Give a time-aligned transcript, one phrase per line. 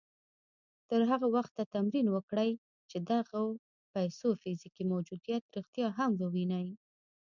[0.89, 2.51] تر هغه وخته تمرين وکړئ
[2.89, 3.43] چې د دغو
[3.93, 6.67] پيسو فزيکي موجوديت رښتيا هم ووينئ.